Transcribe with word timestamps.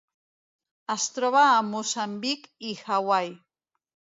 Es 0.93 1.05
troba 1.17 1.43
a 1.49 1.61
Moçambic 1.69 2.51
i 2.71 2.75
Hawaii. 2.87 3.35